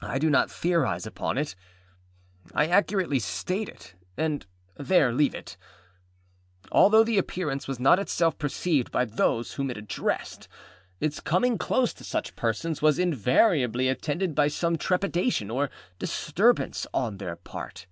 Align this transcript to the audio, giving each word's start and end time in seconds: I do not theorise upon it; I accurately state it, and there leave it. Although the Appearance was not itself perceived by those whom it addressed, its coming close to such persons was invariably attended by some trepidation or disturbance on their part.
I 0.00 0.18
do 0.18 0.30
not 0.30 0.50
theorise 0.50 1.04
upon 1.04 1.36
it; 1.36 1.54
I 2.54 2.64
accurately 2.66 3.18
state 3.18 3.68
it, 3.68 3.92
and 4.16 4.46
there 4.78 5.12
leave 5.12 5.34
it. 5.34 5.58
Although 6.72 7.04
the 7.04 7.18
Appearance 7.18 7.68
was 7.68 7.78
not 7.78 7.98
itself 7.98 8.38
perceived 8.38 8.90
by 8.90 9.04
those 9.04 9.52
whom 9.52 9.70
it 9.70 9.76
addressed, 9.76 10.48
its 10.98 11.20
coming 11.20 11.58
close 11.58 11.92
to 11.92 12.04
such 12.04 12.36
persons 12.36 12.80
was 12.80 12.98
invariably 12.98 13.88
attended 13.90 14.34
by 14.34 14.48
some 14.48 14.78
trepidation 14.78 15.50
or 15.50 15.68
disturbance 15.98 16.86
on 16.94 17.18
their 17.18 17.36
part. 17.36 17.86